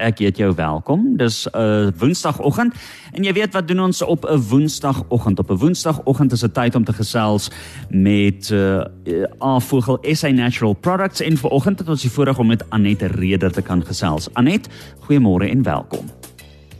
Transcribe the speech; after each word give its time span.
ek 0.00 0.18
heet 0.24 0.40
jou 0.40 0.50
welkom. 0.54 1.16
Dis 1.16 1.46
'n 1.46 1.58
uh, 1.58 1.88
Woensdagoggend 1.98 2.74
en 3.12 3.24
jy 3.24 3.32
weet 3.32 3.52
wat 3.52 3.68
doen 3.68 3.80
ons 3.80 4.02
op 4.02 4.24
'n 4.24 4.40
Woensdagoggend? 4.48 5.38
Op 5.38 5.50
'n 5.50 5.56
Woensdagoggend 5.56 6.32
is 6.32 6.40
dit 6.40 6.54
tyd 6.54 6.74
om 6.74 6.84
te 6.84 6.92
gesels 6.92 7.50
met 7.88 8.50
uh, 8.50 8.84
Avogel 9.38 9.98
SA 10.02 10.28
Natural 10.28 10.72
Products 10.72 11.20
en 11.20 11.36
vanoggend 11.36 11.78
het 11.78 11.88
ons 11.88 12.02
die 12.02 12.10
voorreg 12.10 12.38
om 12.38 12.46
met 12.46 12.64
Anet 12.70 13.02
Reder 13.02 13.52
te 13.52 13.62
kan 13.62 13.84
gesels. 13.86 14.28
Anet, 14.34 14.68
goeiemôre 15.06 15.48
en 15.50 15.62
welkom. 15.62 16.19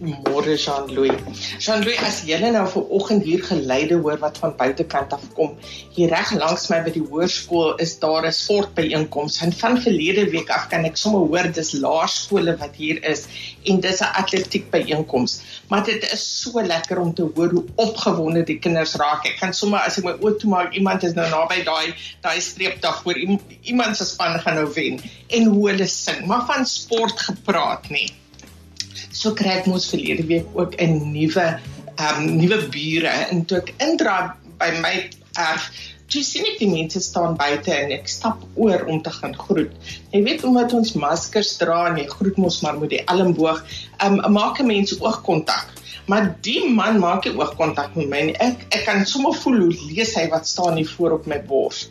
Môre 0.00 0.56
Jean-Louis. 0.56 1.12
Jean-Louis, 1.60 1.98
as 2.00 2.22
jy 2.24 2.38
nou 2.54 2.62
vir 2.72 2.92
oggend 2.96 3.24
hier 3.28 3.42
geleide 3.44 3.98
hoor 4.00 4.16
wat 4.22 4.38
van 4.40 4.54
buitekant 4.56 5.12
af 5.12 5.24
kom, 5.36 5.50
hier 5.92 6.08
reg 6.08 6.30
langs 6.40 6.70
my 6.72 6.78
by 6.86 6.92
die 6.94 7.02
hoërskool 7.04 7.74
is 7.84 7.92
daar 8.00 8.24
'n 8.24 8.32
sportbyeenkoms. 8.32 9.42
En 9.44 9.52
van 9.52 9.76
verlede 9.76 10.24
week 10.32 10.48
af 10.56 10.70
kan 10.70 10.86
ek 10.88 10.96
sommer 10.96 11.26
hoor 11.28 11.50
dis 11.52 11.72
laerskole 11.72 12.56
wat 12.62 12.76
hier 12.80 13.02
is 13.04 13.26
en 13.66 13.80
dis 13.80 14.00
'n 14.00 14.12
atletiek 14.22 14.70
byeenkoms. 14.70 15.42
Maar 15.68 15.84
dit 15.84 16.12
is 16.12 16.24
so 16.42 16.62
lekker 16.62 16.98
om 16.98 17.12
te 17.14 17.28
hoor 17.34 17.50
hoe 17.50 17.64
opgewonde 17.76 18.44
die 18.44 18.58
kinders 18.58 18.94
raak. 18.94 19.26
Ek 19.26 19.36
kan 19.40 19.52
sommer 19.52 19.80
as 19.80 19.98
ek 19.98 20.04
my 20.04 20.16
oë 20.16 20.38
toemaak, 20.38 20.72
iemand 20.72 21.02
is 21.02 21.12
nou 21.12 21.28
naby 21.28 21.62
daai 21.64 21.92
daai 22.22 22.40
streepdag 22.40 23.02
voor 23.02 23.18
iemand 23.62 23.96
se 23.96 24.04
span 24.04 24.40
gaan 24.40 24.54
nou 24.54 24.72
wen 24.74 25.00
en 25.28 25.44
hoe 25.44 25.70
hulle 25.70 25.86
sing. 25.86 26.26
Maar 26.26 26.46
van 26.46 26.66
sport 26.66 27.20
gepraat 27.20 27.90
nie 27.90 28.19
so 29.12 29.34
kry 29.34 29.60
ek 29.60 29.70
mos 29.70 29.90
verlede 29.92 30.26
week 30.26 30.46
ook 30.54 30.76
'n 30.80 31.12
nuwe 31.12 31.46
ehm 31.46 32.18
um, 32.18 32.36
nuwe 32.36 32.58
bure 32.74 33.14
en 33.30 33.44
toe 33.44 33.58
ek 33.58 33.74
indra 33.78 34.36
by 34.58 34.70
my 34.80 34.94
erf 35.36 35.70
Jy 36.10 36.20
sien 36.26 36.46
ek 36.50 36.56
die 36.58 36.66
mense 36.66 36.98
staan 37.04 37.36
buite 37.38 37.70
en 37.70 37.92
ek 37.94 38.08
stap 38.10 38.40
oor 38.58 38.82
om 38.90 38.96
te 39.02 39.12
gaan 39.14 39.36
groet. 39.38 39.70
Jy 40.10 40.22
weet 40.26 40.40
omdat 40.48 40.72
ons 40.74 40.96
maskers 40.98 41.52
dra 41.60 41.84
en 41.86 42.00
jy 42.00 42.06
groet 42.10 42.40
mos 42.42 42.56
maar 42.64 42.80
met 42.80 42.90
die 42.90 43.02
elmboog, 43.12 43.60
um, 44.02 44.18
maak 44.34 44.58
'n 44.58 44.66
mens 44.66 44.96
oogkontak. 44.98 45.70
Maar 46.10 46.34
die 46.42 46.66
man 46.66 46.98
maak 46.98 47.28
nie 47.28 47.36
oogkontak 47.38 47.94
met 47.94 48.10
my 48.10 48.22
nie. 48.26 48.34
Ek 48.42 48.66
ek 48.74 48.84
kan 48.88 49.06
sommer 49.06 49.38
voel 49.38 49.60
hoe 49.60 49.76
lees 49.92 50.16
hy 50.18 50.26
wat 50.34 50.50
staan 50.50 50.82
hier 50.82 50.90
voor 50.96 51.14
op 51.20 51.26
my 51.30 51.38
bors. 51.46 51.86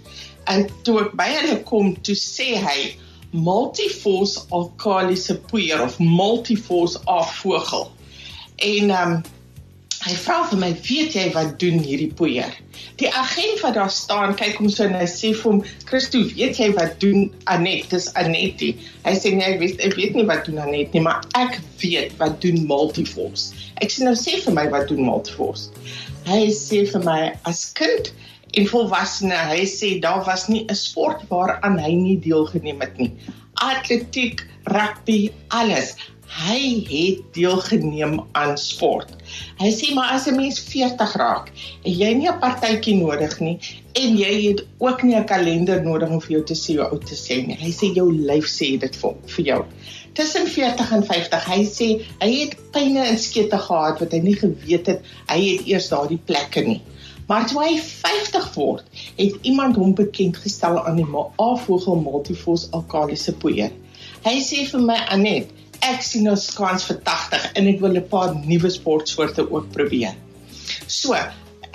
En 0.52 0.68
toe 0.84 1.00
ek 1.06 1.16
by 1.16 1.30
hulle 1.38 1.64
kom, 1.64 1.96
toe 2.04 2.16
sê 2.16 2.58
hy, 2.60 2.80
multiforce 3.32 4.46
alkalise 4.50 5.36
poeier 5.50 5.82
of 5.82 6.00
multiforce 6.00 7.00
afvogel. 7.06 7.92
En 8.56 8.90
ehm 8.90 9.12
um, 9.12 9.22
hy 10.00 10.14
vra 10.16 10.46
vir 10.48 10.60
my, 10.60 10.70
"Weet 10.88 11.14
jy 11.14 11.32
wat 11.36 11.60
doen 11.60 11.80
hierdie 11.84 12.14
poeier?" 12.14 12.54
Die 12.96 13.10
agent 13.12 13.60
wat 13.60 13.74
daar 13.74 13.92
staan, 13.92 14.36
kyk 14.36 14.58
hom 14.58 14.70
so 14.70 14.84
en 14.84 14.96
hy 14.96 15.08
sê 15.08 15.34
vir 15.36 15.52
hom, 15.52 15.64
"Christo, 15.86 16.24
weet 16.24 16.58
jy 16.58 16.72
wat 16.74 17.00
doen 17.00 17.34
Anet? 17.44 17.90
Dis 17.90 18.14
Anetie." 18.14 18.78
Hy 19.04 19.14
sê, 19.14 19.34
"Nee, 19.36 19.54
ek 19.54 19.60
weet 19.60 19.80
ek 19.80 19.96
weet 19.96 20.16
nie 20.16 20.26
wat 20.26 20.46
doen 20.46 20.60
Anet 20.60 20.94
nie, 20.94 21.02
maar 21.02 21.24
ek 21.36 21.60
weet 21.82 22.18
wat 22.18 22.42
doen 22.42 22.66
multiforce." 22.68 23.52
Ek 23.82 23.90
sê 23.92 24.04
nou 24.04 24.16
sê 24.16 24.42
vir 24.44 24.54
my 24.54 24.70
wat 24.70 24.88
doen 24.88 25.04
multiforce. 25.06 25.70
Hy 26.26 26.48
sê 26.48 26.86
vir 26.92 27.04
my 27.04 27.34
as 27.46 27.74
kind 27.74 28.12
en 28.58 28.68
volwassene. 28.68 29.40
Hy 29.52 29.66
sê 29.70 29.90
daar 30.02 30.24
was 30.26 30.48
nie 30.48 30.66
'n 30.68 30.76
sport 30.76 31.26
waaraan 31.30 31.80
hy 31.80 31.92
nie 31.94 32.20
deelgeneem 32.20 32.80
het 32.82 32.98
nie. 32.98 33.12
Atletiek, 33.54 34.46
rugby, 34.64 35.32
alles. 35.48 35.96
Hy 36.30 36.86
het 36.86 37.22
deelgeneem 37.34 38.20
aan 38.38 38.58
sport. 38.58 39.16
Hy 39.58 39.72
sê 39.74 39.94
maar 39.94 40.12
as 40.14 40.28
'n 40.28 40.36
mens 40.36 40.60
40 40.60 41.16
raak 41.18 41.52
en 41.84 41.94
jy 41.94 42.14
nie 42.14 42.30
'n 42.30 42.40
partytjie 42.40 42.96
nodig 42.96 43.40
nie 43.40 43.58
en 43.94 44.18
jy 44.18 44.34
het 44.48 44.66
ook 44.78 45.04
nie 45.04 45.16
'n 45.16 45.26
kalender 45.26 45.84
nodig 45.84 46.10
om 46.10 46.22
vir 46.22 46.32
jou 46.32 46.44
te 46.44 46.54
sê 46.54 46.78
hoe 46.78 46.90
oud 46.90 47.06
te 47.06 47.16
sê 47.16 47.48
nie. 47.48 47.58
Hy 47.58 47.72
sê 47.72 47.94
jou 47.96 48.12
lyf 48.14 48.46
sê 48.46 48.80
dit 48.80 48.96
vir 48.96 49.16
vir 49.26 49.46
jou. 49.46 49.66
Tussen 50.14 50.48
40 50.48 50.92
en 50.92 51.04
50, 51.04 51.46
hy 51.46 51.64
sê 51.66 51.88
hy 52.22 52.32
het 52.40 52.56
pyne 52.72 53.08
in 53.08 53.18
skete 53.18 53.58
gehad 53.58 54.00
wat 54.00 54.12
hy 54.12 54.20
nie 54.20 54.36
geweet 54.36 54.88
het 54.88 55.02
hy 55.28 55.40
het 55.50 55.68
eers 55.68 55.90
daardie 55.90 56.22
plekke 56.26 56.62
nie. 56.62 56.82
Maar 57.30 57.46
toe 57.46 57.60
hy 57.62 57.76
50 57.78 58.54
word, 58.56 58.86
het 59.20 59.36
iemand 59.46 59.76
hom 59.78 59.94
bekend 59.94 60.38
gestel 60.42 60.80
aan 60.82 60.98
die 60.98 61.06
Avogel 61.38 62.00
Multifos 62.02 62.66
Alkalise 62.74 63.36
Poeier. 63.38 63.76
Hy 64.26 64.40
sê 64.42 64.64
vir 64.72 64.82
my 64.82 64.96
Anet, 65.14 65.52
ek 65.86 66.02
sien 66.04 66.26
nou 66.26 66.34
kans 66.58 66.88
vir 66.90 66.98
80 67.06 67.46
en 67.60 67.70
ek 67.70 67.84
wil 67.84 68.00
'n 68.02 68.08
paar 68.10 68.34
nuwe 68.34 68.72
sportsoorte 68.74 69.46
ook 69.46 69.70
probeer. 69.78 70.18
So, 70.88 71.14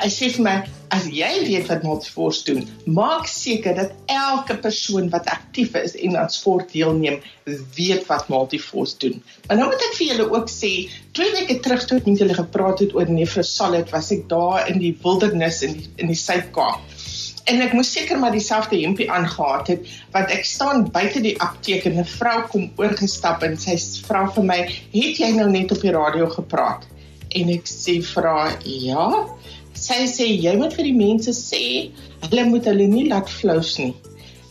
hy 0.01 0.09
sê 0.11 0.31
vir 0.35 0.45
my 0.45 0.55
as 0.95 1.07
jy 1.11 1.31
weet 1.49 1.69
wat 1.71 1.83
multiforce 1.87 2.45
doen, 2.47 2.63
maak 2.87 3.27
seker 3.31 3.75
dat 3.79 3.95
elke 4.13 4.57
persoon 4.63 5.09
wat 5.11 5.27
aktief 5.33 5.75
is 5.79 5.97
en 6.07 6.17
aan 6.21 6.31
sport 6.31 6.71
deelneem, 6.73 7.21
weet 7.79 8.07
wat 8.11 8.31
multiforce 8.31 8.99
doen. 9.03 9.19
Maar 9.49 9.61
nou 9.61 9.69
moet 9.73 9.87
ek 9.89 9.97
vir 9.99 10.11
julle 10.13 10.29
ook 10.37 10.51
sê, 10.53 10.73
twee 11.17 11.35
weke 11.35 11.59
terug 11.65 11.87
toe 11.89 11.99
ek 11.99 12.09
met 12.11 12.23
julle 12.23 12.39
gepraat 12.39 12.85
het 12.85 12.95
oor 12.95 13.11
Nefrosolid, 13.11 13.91
was 13.95 14.13
ek 14.15 14.29
daar 14.31 14.71
in 14.71 14.79
die 14.83 14.95
wildernis 15.03 15.63
in 15.67 15.79
die 15.79 15.89
in 16.03 16.13
die 16.13 16.19
Suid-Kaap. 16.19 16.95
En 17.51 17.61
ek 17.61 17.75
moes 17.77 17.91
seker 17.93 18.17
maar 18.17 18.33
dieselfde 18.33 18.79
hempie 18.81 19.11
aangetree 19.13 19.83
het 19.83 19.91
want 20.15 20.31
ek 20.33 20.47
staan 20.49 20.87
buite 20.95 21.21
die 21.21 21.35
apteek 21.45 21.85
en 21.91 21.99
'n 22.01 22.09
vrou 22.09 22.39
kom 22.49 22.71
oorgestap 22.81 23.43
en 23.45 23.59
sy 23.61 23.77
vra 24.07 24.25
vir 24.37 24.45
my, 24.45 24.61
"Het 24.95 25.19
jy 25.21 25.31
nou 25.37 25.51
net 25.51 25.73
op 25.73 25.81
die 25.81 25.93
radio 25.93 26.27
gepraat?" 26.31 26.87
En 27.35 27.51
ek 27.51 27.67
sê 27.67 28.01
vir 28.01 28.25
haar, 28.25 28.59
"Ja." 28.65 29.27
Sy 29.85 30.05
sê 30.09 30.27
jy 30.41 30.55
moet 30.57 30.73
vir 30.77 30.87
die 30.89 30.97
mense 30.97 31.33
sê 31.37 31.65
hulle 32.25 32.45
moet 32.49 32.69
hulle 32.71 32.87
nie 32.89 33.09
laat 33.11 33.29
flous 33.29 33.75
nie. 33.81 33.93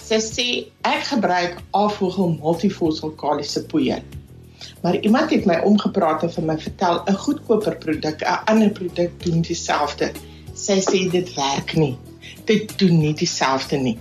Sy 0.03 0.19
sê 0.21 0.45
ek 0.85 1.07
gebruik 1.09 1.57
afvogel 1.79 2.35
multifossil 2.35 3.15
kalisiese 3.21 3.63
poeier. 3.71 4.03
Maar 4.83 4.99
iemand 4.99 5.31
het 5.33 5.47
my 5.49 5.57
omgepraat 5.65 6.25
en 6.27 6.33
vir 6.35 6.45
my 6.49 6.57
vertel 6.65 7.01
'n 7.07 7.17
goedkoper 7.25 7.77
produk, 7.85 8.21
'n 8.21 8.43
ander 8.51 8.69
produk 8.69 9.11
doen 9.25 9.41
dieselfde. 9.41 10.11
Sy 10.53 10.77
sê 10.89 11.09
dit 11.11 11.33
werk 11.35 11.75
nie. 11.75 11.97
Dit 12.45 12.77
doen 12.77 12.99
nie 12.99 13.13
dieselfde 13.13 13.77
nie. 13.77 13.97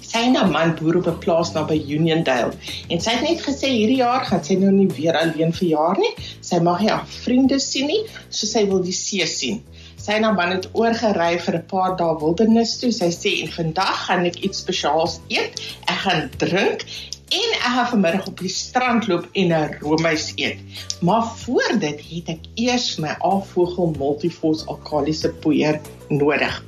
Sy 0.00 0.22
en 0.30 0.36
haar 0.36 0.50
man 0.50 0.74
boer 0.78 0.96
op 1.02 1.06
'n 1.06 1.18
plaas 1.18 1.52
naby 1.52 1.76
Uniondale 1.90 2.52
en 2.88 3.00
sy 3.00 3.10
het 3.10 3.28
net 3.28 3.42
gesê 3.42 3.68
hierdie 3.68 4.00
jaar 4.00 4.24
gaan 4.24 4.44
sy 4.44 4.54
nou 4.54 4.70
nie 4.70 4.88
weer 4.88 5.16
alleen 5.18 5.52
verjaar 5.52 5.98
nie. 5.98 6.14
Sy 6.40 6.60
mag 6.60 6.80
nie 6.80 6.90
haar 6.90 7.06
vriende 7.06 7.58
sien 7.58 7.86
nie, 7.86 8.04
so 8.30 8.46
sy 8.46 8.64
wil 8.66 8.82
die 8.82 8.92
see 8.92 9.26
sien 9.26 9.62
sy 10.04 10.18
na 10.20 10.34
man 10.36 10.52
het 10.52 10.66
oorgery 10.76 11.38
vir 11.40 11.56
'n 11.56 11.66
paar 11.70 11.96
dae 11.96 12.14
wildernis 12.20 12.76
toe. 12.80 12.92
Sy 12.92 13.08
sê 13.14 13.30
en 13.42 13.52
vandag 13.52 14.06
gaan 14.06 14.26
ek 14.28 14.36
iets 14.44 14.60
spesiaals 14.60 15.20
eet. 15.32 15.60
Ek 15.88 16.00
gaan 16.04 16.28
drink 16.42 16.84
en 17.32 17.54
ek 17.56 17.72
gaan 17.76 17.88
vanmiddag 17.92 18.26
op 18.28 18.42
die 18.44 18.52
strand 18.52 19.08
loop 19.08 19.24
en 19.32 19.52
'n 19.52 19.78
roomys 19.80 20.32
eet. 20.36 20.58
Maar 21.00 21.24
voor 21.44 21.78
dit 21.86 22.00
het 22.10 22.28
ek 22.36 22.42
eers 22.54 22.98
my 22.98 23.16
afvogel 23.20 23.94
multifos 23.98 24.66
alkalise 24.66 25.30
poeier 25.40 25.80
nodig. 26.08 26.60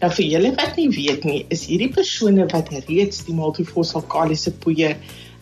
Nou 0.00 0.12
vir 0.12 0.24
julle 0.24 0.54
wat 0.54 0.76
nie 0.76 0.88
weet 0.88 1.24
nie, 1.24 1.46
is 1.48 1.66
hierdie 1.66 1.90
persone 1.90 2.46
wat 2.46 2.68
reeds 2.88 3.24
die 3.24 3.34
multifos 3.34 3.94
alkalise 3.94 4.52
poeier 4.52 4.96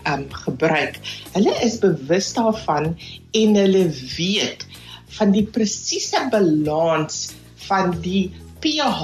um 0.07 0.25
gebruik. 0.31 0.99
Hulle 1.33 1.53
is 1.63 1.79
bewus 1.79 2.33
daarvan 2.33 2.97
en 3.33 3.55
hulle 3.55 3.85
weet 4.17 4.67
van 5.19 5.31
die 5.31 5.45
presiese 5.45 6.29
balans 6.31 7.29
van 7.67 7.95
die 8.01 8.33
pH 8.63 9.03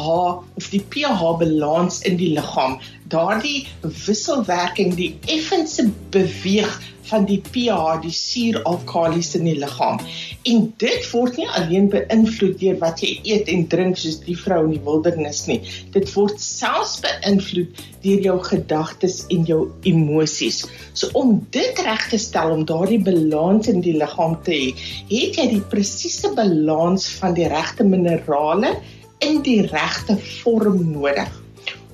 of 0.59 0.71
die 0.73 0.83
pH 0.93 1.25
balans 1.41 2.03
in 2.09 2.19
die 2.21 2.33
liggaam. 2.37 2.79
Daardie 3.13 3.67
wisselwerking, 3.83 4.95
die 4.99 5.15
effense 5.27 5.89
beweeg 6.15 6.79
van 7.09 7.25
die 7.29 7.39
pH, 7.41 8.01
die 8.05 8.13
suur-alkalis 8.15 9.33
in 9.39 9.47
die 9.49 9.57
liggaam. 9.59 10.01
En 10.49 10.67
dit 10.81 11.07
word 11.13 11.39
nie 11.41 11.49
alleen 11.61 11.89
beïnvloed 11.93 12.59
deur 12.61 12.79
wat 12.83 13.03
jy 13.05 13.15
eet 13.33 13.49
en 13.53 13.65
drink 13.73 14.01
soos 14.01 14.21
die 14.25 14.37
vrou 14.39 14.65
in 14.67 14.75
die 14.77 14.83
wildernis 14.85 15.45
nie. 15.49 15.61
Dit 15.95 16.11
word 16.15 16.41
selfs 16.43 16.99
beïnvloed 17.05 17.81
deur 18.05 18.27
jou 18.29 18.37
gedagtes 18.47 19.23
en 19.35 19.49
jou 19.49 19.61
emosies. 19.89 20.63
So 20.93 21.11
om 21.19 21.39
dit 21.55 21.83
reg 21.85 22.09
te 22.13 22.21
stel 22.21 22.53
om 22.55 22.67
daardie 22.69 23.01
balans 23.09 23.71
in 23.73 23.83
die 23.85 23.97
liggaam 23.99 24.37
te 24.47 24.55
hê, 24.55 24.69
het 25.11 25.41
jy 25.41 25.49
die 25.57 25.65
presiese 25.73 26.35
balans 26.37 27.09
van 27.19 27.35
die 27.39 27.49
regte 27.51 27.89
minerale 27.89 28.77
in 29.19 29.43
die 29.43 29.61
regte 29.67 30.17
vorm 30.43 30.91
nodig. 30.93 31.31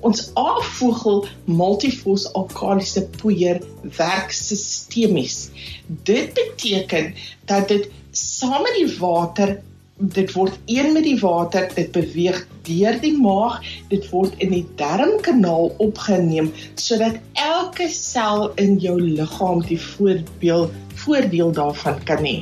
Ons 0.05 0.27
afvogel 0.37 1.25
multifos 1.49 2.27
alkalise 2.37 3.07
poeier 3.17 3.61
werk 3.97 4.33
sistemies. 4.35 5.49
Dit 5.87 6.33
beteken 6.37 7.13
dat 7.49 7.67
dit 7.67 7.89
saam 8.11 8.61
met 8.61 8.77
die 8.77 8.91
water 8.99 9.57
dit 9.97 10.31
word 10.35 10.57
een 10.65 10.91
met 10.93 11.03
die 11.03 11.19
water, 11.19 11.69
dit 11.75 11.91
beweeg 11.95 12.41
deur 12.67 12.97
die 12.99 13.13
maag, 13.17 13.61
dit 13.89 14.07
word 14.11 14.33
in 14.43 14.51
die 14.51 14.65
darmkanaal 14.79 15.71
opgeneem 15.83 16.51
sodat 16.75 17.21
elke 17.39 17.87
sel 17.91 18.49
in 18.59 18.75
jou 18.83 18.97
liggaam 18.99 19.63
die 19.69 19.79
voorbeeld 19.79 20.73
voordeel 20.95 21.51
daarvan 21.51 21.99
kan 22.07 22.23
hê. 22.23 22.35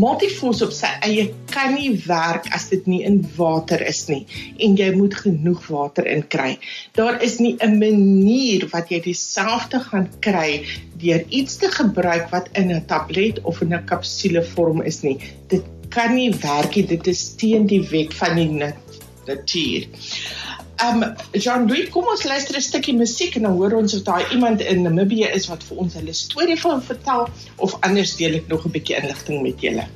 Multifos 0.00 0.62
op 0.64 0.72
sy 0.76 0.90
eie 1.06 1.26
kan 1.52 1.74
nie 1.76 1.94
werk 2.04 2.48
as 2.56 2.68
dit 2.72 2.86
nie 2.90 3.00
in 3.06 3.22
water 3.36 3.80
is 3.84 4.04
nie 4.10 4.22
en 4.62 4.76
jy 4.78 4.90
moet 4.96 5.16
genoeg 5.24 5.64
water 5.72 6.08
inkry. 6.10 6.58
Daar 6.98 7.22
is 7.24 7.38
nie 7.40 7.56
'n 7.60 7.78
manier 7.78 8.68
wat 8.72 8.90
jy 8.90 9.00
dieselfde 9.00 9.80
gaan 9.80 10.08
kry 10.20 10.64
deur 11.00 11.24
iets 11.28 11.56
te 11.56 11.68
gebruik 11.68 12.30
wat 12.30 12.48
in 12.52 12.72
'n 12.72 12.84
tablet 12.86 13.40
of 13.42 13.60
in 13.62 13.74
'n 13.74 13.84
kapsule 13.86 14.42
vorm 14.42 14.82
is 14.82 15.02
nie. 15.02 15.18
Dit 15.48 15.64
kan 15.94 16.14
nie 16.14 16.30
werk 16.42 16.74
nie. 16.76 16.86
Dit 16.90 17.06
is 17.10 17.22
teen 17.40 17.68
die 17.70 17.82
wet 17.90 18.14
van 18.18 18.38
die 18.40 18.48
natuur. 19.28 19.88
Um 20.84 21.04
Jean 21.32 21.68
Louis, 21.68 21.88
kom 21.94 22.08
ons 22.10 22.24
luister 22.26 22.56
'n 22.58 22.60
stukkie 22.60 22.96
musiek 22.96 23.36
en 23.36 23.42
dan 23.42 23.56
hoor 23.58 23.72
ons 23.78 23.94
of 23.94 24.02
daar 24.02 24.32
iemand 24.32 24.60
in 24.60 24.82
Namibië 24.82 25.30
is 25.34 25.46
wat 25.48 25.62
vir 25.62 25.76
ons 25.76 25.94
hulle 25.94 26.12
storie 26.12 26.60
van 26.60 26.82
vertel 26.82 27.28
of 27.56 27.76
anders 27.80 28.16
deel 28.16 28.34
ek 28.34 28.48
nog 28.48 28.66
'n 28.66 28.70
bietjie 28.70 28.96
inligting 28.96 29.42
met 29.42 29.60
julle. 29.60 29.86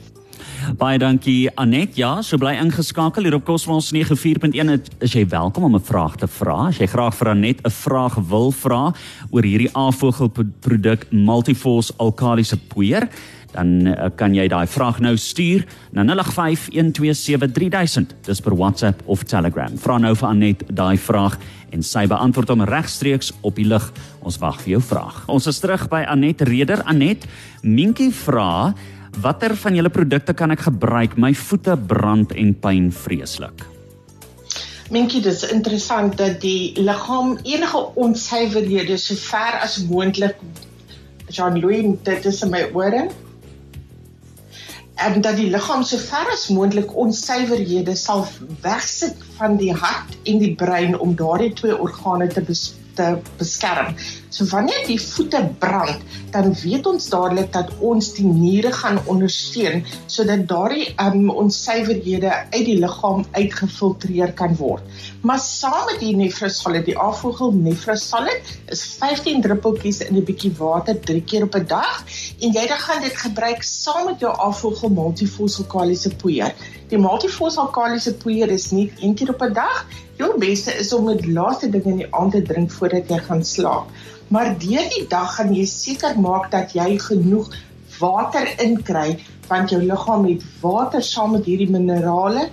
Baie 0.77 0.99
dankie 0.99 1.49
Anet. 1.55 1.97
Ja, 1.97 2.23
so 2.23 2.37
bly 2.37 2.57
ingeskakel 2.59 3.25
hier 3.25 3.35
op 3.35 3.45
Cosmos 3.45 3.91
94.1. 3.95 4.83
Is 5.01 5.13
jy 5.13 5.25
welkom 5.29 5.65
om 5.65 5.75
'n 5.75 5.81
vraag 5.81 6.17
te 6.17 6.27
vra? 6.27 6.69
As 6.69 6.79
jy 6.79 6.87
graag 6.87 7.15
vir 7.15 7.29
Anet 7.29 7.61
'n 7.65 7.71
vraag 7.71 8.15
wil 8.29 8.53
vra 8.53 8.95
oor 9.31 9.43
hierdie 9.43 9.73
avogelproduk 9.73 11.07
Multiforce 11.11 11.93
alkalisiese 11.97 12.59
poeier, 12.69 13.09
dan 13.59 13.91
uh, 13.91 14.07
kan 14.15 14.31
jy 14.37 14.45
daai 14.51 14.67
vraag 14.71 15.01
nou 15.03 15.17
stuur 15.19 15.65
na 15.97 16.05
0851273000 16.07 18.15
dis 18.29 18.41
per 18.45 18.55
WhatsApp 18.55 19.03
of 19.11 19.25
Telegram. 19.27 19.79
Vra 19.79 19.99
nou 20.03 20.15
vir 20.19 20.29
Anet 20.29 20.65
daai 20.71 20.99
vraag 20.99 21.39
en 21.75 21.83
sy 21.85 22.07
beantwoord 22.09 22.49
hom 22.55 22.65
regstreeks 22.69 23.33
op 23.43 23.57
die 23.59 23.67
lig. 23.69 23.93
Ons 24.23 24.39
wag 24.43 24.61
vir 24.63 24.71
jou 24.77 24.83
vraag. 24.93 25.25
Ons 25.29 25.47
is 25.51 25.61
terug 25.61 25.89
by 25.91 26.05
Anet 26.09 26.41
Reder. 26.49 26.83
Anet, 26.89 27.27
Minkie 27.63 28.13
vra, 28.15 28.75
watter 29.25 29.57
van 29.59 29.75
julle 29.77 29.91
produkte 29.93 30.33
kan 30.39 30.51
ek 30.55 30.63
gebruik? 30.71 31.19
My 31.19 31.33
voete 31.35 31.77
brand 31.91 32.33
en 32.39 32.55
pyn 32.63 32.93
vreeslik. 32.95 33.59
Minkie, 34.89 35.21
dit 35.21 35.35
is 35.35 35.45
interessant 35.53 36.17
dat 36.17 36.41
die 36.41 36.73
liggaam 36.81 37.37
enige 37.45 37.81
onsuiverhede 38.01 38.97
so 38.97 39.13
ver 39.29 39.61
as 39.61 39.85
moontlik 39.85 40.37
Jean-Louis, 41.29 42.01
dit 42.07 42.25
is 42.25 42.43
in 42.47 42.51
my 42.55 42.63
ore 42.73 43.11
en 44.99 45.21
dat 45.23 45.37
die 45.39 45.51
liggaam 45.51 45.83
so 45.87 45.99
ver 46.03 46.27
as 46.33 46.49
moontlik 46.51 46.95
onsuiverhede 47.05 47.95
sal 47.97 48.25
wegsit 48.65 49.21
van 49.39 49.57
die 49.61 49.73
hart 49.73 50.17
en 50.25 50.41
die 50.43 50.55
brein 50.59 50.99
om 50.99 51.15
daardie 51.17 51.53
twee 51.61 51.77
organe 51.79 52.27
te 52.33 52.43
te 52.99 53.09
beskerm. 53.39 53.95
So 54.29 54.45
wanneer 54.51 54.85
die 54.87 54.99
voete 55.01 55.41
brand, 55.63 56.03
dan 56.35 56.53
weet 56.61 56.87
ons 56.87 57.09
dadelik 57.09 57.49
dat 57.55 57.71
ons 57.81 58.11
die 58.19 58.27
niere 58.29 58.73
gaan 58.77 58.99
ondersteun 59.09 59.85
sodat 60.07 60.45
daardie 60.51 60.91
um, 61.01 61.31
onsuiverhede 61.31 62.33
uit 62.53 62.65
die 62.67 62.77
liggaam 62.83 63.25
uitgefiltreer 63.33 64.35
kan 64.39 64.57
word. 64.61 64.85
Maar 65.25 65.41
saam 65.43 65.87
met 65.89 66.03
die 66.03 66.15
nefrosolid, 66.19 66.85
die 66.91 66.99
afvogel 66.99 67.55
nefrosolid, 67.57 68.53
is 68.75 68.85
15 69.01 69.41
druppeltjies 69.47 70.03
in 70.09 70.19
'n 70.21 70.27
bietjie 70.29 70.53
water 70.59 70.99
3 71.01 71.23
keer 71.25 71.49
op 71.49 71.57
'n 71.57 71.67
dag 71.67 72.05
en 72.41 72.53
jy 72.53 72.67
dan 72.67 72.83
gaan 72.85 73.03
dit 73.03 73.17
gebruik 73.17 73.63
saam 73.63 74.05
met 74.07 74.21
jou 74.21 74.35
afvogel 74.37 74.89
multifossilkaliese 74.89 76.15
poeier. 76.21 76.53
Die 76.89 76.99
multifossilkaliese 76.99 78.15
poeier 78.15 78.51
is 78.51 78.71
nie 78.71 78.93
een 79.01 79.15
keer 79.15 79.31
op 79.35 79.43
'n 79.43 79.53
dag 79.53 79.87
Jou 80.19 80.33
beste 80.39 80.73
is 80.75 80.89
om 80.93 81.07
dit 81.07 81.29
laaste 81.31 81.69
ding 81.71 81.85
in 81.87 82.01
die 82.01 82.09
aand 82.11 82.33
te 82.35 82.41
drink 82.43 82.73
voordat 82.75 83.11
jy 83.13 83.19
gaan 83.23 83.45
slaap. 83.47 83.93
Maar 84.35 84.49
deur 84.59 84.89
die 84.91 85.05
dag 85.07 85.37
gaan 85.37 85.53
jy 85.55 85.63
seker 85.71 86.19
maak 86.19 86.49
dat 86.51 86.75
jy 86.75 86.97
genoeg 87.05 87.53
water 88.01 88.51
inkry 88.65 89.21
want 89.47 89.71
jou 89.71 89.79
liggaam 89.79 90.27
het 90.27 90.43
water 90.65 91.07
saam 91.07 91.37
met 91.37 91.47
hierdie 91.47 91.71
minerale 91.71 92.49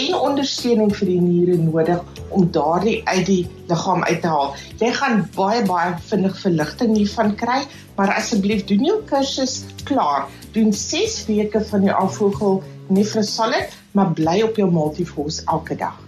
en 0.00 0.16
ondersteuning 0.16 0.96
vir 0.96 1.12
die 1.12 1.20
niere 1.20 1.60
nodig 1.60 2.18
om 2.32 2.48
daardie 2.56 2.98
uit 3.04 3.24
die 3.28 3.40
liggaam 3.68 4.00
uit 4.08 4.20
te 4.24 4.32
haal. 4.32 4.56
Jy 4.80 4.92
gaan 5.02 5.24
baie 5.36 5.62
baie 5.68 5.94
vinnig 6.08 6.40
verligting 6.40 6.96
hiervan 6.96 7.36
kry, 7.36 7.62
maar 8.00 8.16
asseblief 8.16 8.64
doen 8.70 8.86
jou 8.88 9.00
kursus 9.12 9.60
klaar. 9.84 10.30
Doen 10.56 10.72
6 10.72 11.26
weke 11.28 11.60
van 11.68 11.84
die 11.84 11.92
afvogel 11.92 12.62
Nefrosolid, 12.88 13.76
maar 13.92 14.14
bly 14.16 14.40
op 14.48 14.56
jou 14.56 14.72
multivos 14.72 15.44
elke 15.44 15.76
dag. 15.76 16.00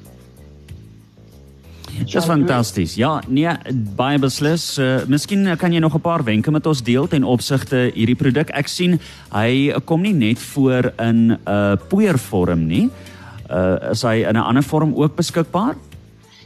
Dis 2.05 2.25
fantasties. 2.25 2.95
Ja, 2.95 3.21
nee, 3.29 3.49
baie 3.97 4.19
beslis. 4.19 4.79
Uh, 4.79 5.05
miskien 5.07 5.47
kan 5.59 5.73
jy 5.73 5.81
nog 5.81 5.95
'n 5.95 6.01
paar 6.01 6.25
wenke 6.25 6.51
met 6.51 6.67
ons 6.67 6.83
deel 6.83 7.09
ten 7.09 7.25
opsigte 7.25 7.91
hierdie 7.95 8.17
produk. 8.17 8.51
Ek 8.51 8.69
sien 8.69 9.01
hy 9.33 9.73
kom 9.85 10.03
nie 10.03 10.15
net 10.15 10.39
voor 10.39 10.93
in 10.99 11.33
'n 11.33 11.39
uh, 11.47 11.77
poeiervorm 11.89 12.67
nie. 12.67 12.91
Uh 13.51 13.91
is 13.91 14.03
hy 14.03 14.25
in 14.25 14.37
'n 14.37 14.45
ander 14.45 14.63
vorm 14.63 14.95
ook 14.95 15.17
beskikbaar? 15.17 15.77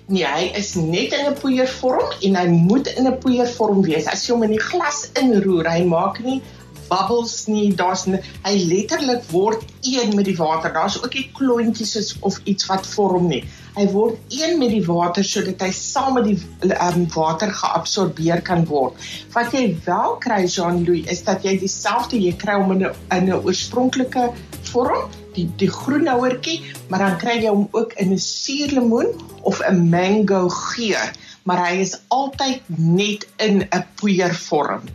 Nee, 0.08 0.26
hy 0.26 0.53
is 0.55 0.75
net 0.75 1.12
in 1.12 1.26
'n 1.26 1.35
poeiervorm 1.35 2.12
en 2.23 2.37
hy 2.37 2.47
moet 2.47 2.87
in 2.87 3.06
'n 3.06 3.19
poeiervorm 3.19 3.82
wees. 3.82 4.06
As 4.06 4.26
jy 4.26 4.35
hom 4.35 4.43
in 4.43 4.50
die 4.50 4.62
glas 4.62 5.11
inroer, 5.14 5.67
hy 5.67 5.85
maak 5.85 6.23
nie 6.25 6.43
bubbles 6.88 7.46
nie. 7.46 7.74
Daar's 7.74 8.06
hy 8.06 8.54
letterlik 8.70 9.24
word 9.30 9.64
een 9.82 10.14
met 10.14 10.24
die 10.24 10.36
water. 10.36 10.72
Daar's 10.72 11.02
ook 11.02 11.14
nie 11.14 11.30
klontjies 11.32 12.16
of 12.20 12.40
iets 12.44 12.66
wat 12.66 12.86
vorm 12.86 13.28
nie 13.28 13.44
hy 13.76 13.84
word 13.92 14.32
een 14.32 14.56
met 14.60 14.72
die 14.72 14.84
water 14.84 15.24
sodat 15.26 15.60
hy 15.60 15.68
saam 15.76 16.16
met 16.16 16.30
die 16.30 16.36
um, 16.72 17.04
water 17.12 17.52
geabsorbeer 17.52 18.40
kan 18.46 18.64
word. 18.70 18.96
Wat 19.34 19.52
jy 19.52 19.76
wel 19.84 20.16
kry 20.24 20.42
Jean-Louis 20.46 21.10
is 21.12 21.22
dat 21.26 21.44
jy 21.44 21.58
dieselfde 21.60 22.20
jy 22.20 22.32
kry 22.40 22.56
hom 22.56 22.72
in 22.72 22.86
'n 22.88 22.94
in 23.12 23.28
'n 23.28 23.42
oorspronklike 23.44 24.30
vorm, 24.72 25.10
die 25.36 25.48
die 25.60 25.68
groen 25.68 26.08
houertjie, 26.08 26.62
maar 26.88 27.04
dan 27.04 27.18
kry 27.20 27.36
jy 27.42 27.52
hom 27.52 27.68
ook 27.72 27.92
in 28.00 28.12
'n 28.12 28.18
suurlemoen 28.18 29.12
of 29.42 29.60
'n 29.60 29.90
mango 29.90 30.48
geur, 30.48 31.12
maar 31.44 31.68
hy 31.68 31.76
is 31.84 32.00
altyd 32.08 32.62
net 32.78 33.28
in 33.36 33.60
'n 33.60 33.84
poeiervorm. 34.00 34.88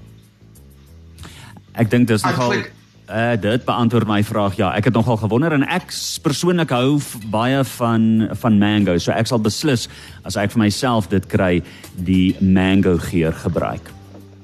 Ek 1.80 1.92
dink 1.92 2.08
dis 2.12 2.24
nogal 2.28 2.64
Uh 3.12 3.36
dit 3.36 3.66
beantwoord 3.68 4.08
my 4.08 4.22
vraag. 4.24 4.54
Ja, 4.56 4.70
ek 4.72 4.86
het 4.88 4.96
nogal 4.96 5.18
gewonder 5.20 5.52
en 5.52 5.66
ek 5.68 5.90
persoonlik 6.24 6.72
hou 6.72 7.02
baie 7.34 7.60
van 7.74 8.30
van 8.40 8.60
mango. 8.62 8.96
So 9.04 9.12
ek 9.12 9.28
sal 9.28 9.42
beslis 9.44 9.90
as 10.24 10.38
ek 10.40 10.54
vir 10.54 10.62
myself 10.64 11.10
dit 11.12 11.26
kry, 11.28 11.60
die 12.08 12.38
mango 12.40 12.96
geur 13.10 13.36
gebruik. 13.36 13.92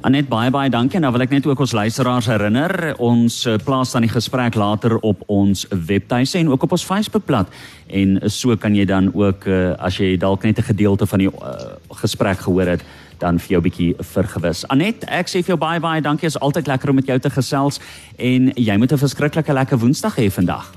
Anet 0.00 0.28
baie 0.30 0.50
baie 0.50 0.70
dankie. 0.72 1.00
Nou 1.04 1.12
wil 1.12 1.20
ek 1.26 1.30
net 1.34 1.46
ook 1.46 1.60
ons 1.60 1.72
luisteraars 1.76 2.26
herinner, 2.32 2.96
ons 2.96 3.44
uh, 3.44 3.60
plaas 3.60 3.92
dan 3.92 4.02
die 4.06 4.14
gesprek 4.14 4.56
later 4.56 4.96
op 5.04 5.20
ons 5.28 5.68
webtuise 5.68 6.40
en 6.40 6.48
ook 6.48 6.64
op 6.64 6.72
ons 6.78 6.88
Facebookblad. 6.88 7.52
En 7.92 8.16
so 8.24 8.56
kan 8.56 8.72
jy 8.74 8.88
dan 8.88 9.12
ook 9.12 9.44
uh, 9.44 9.76
as 9.76 10.00
jy 10.00 10.16
dalk 10.16 10.48
net 10.48 10.56
'n 10.58 10.70
gedeelte 10.72 11.04
van 11.06 11.18
die 11.18 11.28
uh, 11.28 11.76
gesprek 12.00 12.40
gehoor 12.48 12.66
het, 12.72 12.80
dan 13.22 13.38
vir 13.38 13.56
jou 13.56 13.62
bietjie 13.64 13.90
vergewis. 14.12 14.64
Anet, 14.74 15.06
ek 15.08 15.30
sê 15.30 15.42
vir 15.42 15.54
jou 15.54 15.60
baie 15.62 15.80
baie 15.80 16.02
dankie. 16.02 16.26
Is 16.26 16.38
altyd 16.42 16.70
lekker 16.70 16.90
om 16.90 16.98
met 16.98 17.10
jou 17.10 17.18
te 17.22 17.30
gesels 17.30 17.80
en 18.18 18.52
jy 18.56 18.76
moet 18.78 18.92
'n 18.92 19.04
verskriklike 19.06 19.52
lekker 19.52 19.78
Woensdag 19.78 20.18
hê 20.18 20.30
vandag. 20.30 20.72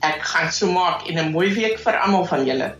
Ek 0.00 0.22
gaan 0.22 0.52
so 0.52 0.70
maak 0.70 1.08
en 1.08 1.18
'n 1.18 1.32
mooi 1.32 1.54
week 1.54 1.78
vir 1.78 1.98
almal 1.98 2.24
van 2.24 2.46
julle. 2.46 2.74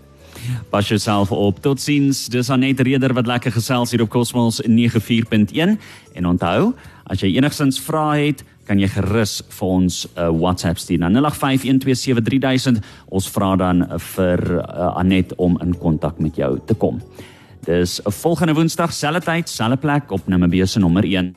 Pas 0.71 0.89
jouself 0.89 1.33
op. 1.33 1.63
Totsiens. 1.63 2.27
Dis 2.27 2.51
Anet 2.51 2.81
Reder 2.81 3.13
wat 3.13 3.27
lekker 3.27 3.53
gesels 3.53 3.91
hier 3.91 4.03
op 4.03 4.09
Cosmos 4.09 4.61
94.1 4.63 5.79
en 6.15 6.27
onthou, 6.27 6.75
as 7.07 7.21
jy 7.21 7.37
enigsins 7.37 7.81
vra 7.81 8.13
het, 8.17 8.45
kan 8.69 8.79
jy 8.79 8.89
gerus 8.93 9.43
vir 9.49 9.69
ons 9.69 10.07
'n 10.07 10.21
uh, 10.21 10.29
WhatsApp 10.29 10.79
stuur 10.79 10.99
na 10.99 11.09
0851273000. 11.09 12.85
Ons 13.09 13.29
vra 13.29 13.57
dan 13.57 13.87
vir 14.15 14.41
uh, 14.59 14.99
Anet 15.01 15.35
om 15.37 15.59
in 15.63 15.79
kontak 15.79 16.19
met 16.19 16.37
jou 16.37 16.59
te 16.67 16.75
kom. 16.75 17.01
Dis 17.69 18.01
'n 18.01 18.11
volgende 18.11 18.55
Woensdag, 18.55 18.93
selfde 18.93 19.21
tyd, 19.21 19.49
selfde 19.49 19.77
plek 19.77 20.11
op 20.11 20.27
Nimmerbees 20.27 20.73
se 20.73 20.79
nommer 20.79 21.05
1. 21.05 21.37